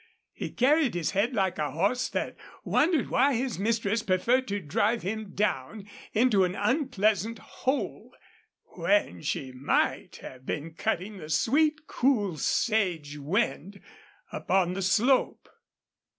[0.33, 5.03] He carried his head like a horse that wondered why his mistress preferred to drive
[5.03, 8.11] him down into an unpleasant hole
[8.73, 13.79] when she might have been cutting the sweet, cool sage wind
[14.31, 15.47] up on the slope.